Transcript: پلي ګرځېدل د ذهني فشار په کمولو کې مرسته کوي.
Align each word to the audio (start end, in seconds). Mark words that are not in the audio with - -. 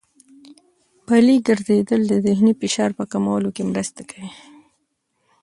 پلي 1.05 1.37
ګرځېدل 1.47 2.01
د 2.09 2.13
ذهني 2.25 2.53
فشار 2.59 2.91
په 2.99 3.03
کمولو 3.11 3.49
کې 3.55 3.63
مرسته 3.71 4.01
کوي. 4.11 4.31